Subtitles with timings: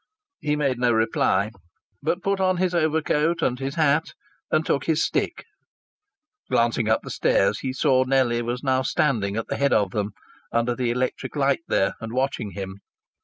[0.39, 1.51] He made no reply,
[2.01, 4.13] but put on his overcoat and his hat
[4.49, 5.45] and took his stick.
[6.49, 10.13] Glancing up the stairs he saw Nellie was now standing at the head of them,
[10.51, 12.79] under the electric light there, and watching him.